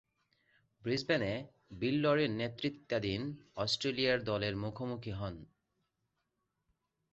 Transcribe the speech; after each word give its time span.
ব্রিসবেনে 0.83 1.33
Bill 1.79 1.95
লরি’র 2.03 2.31
নেতৃত্বাধীন 2.39 3.21
Australia 3.55 4.13
দলের 4.29 4.53
মুখোমুখি 4.63 5.11
হন। 5.11 5.35